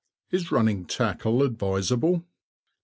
[0.31, 2.23] Is running tackle advisable_?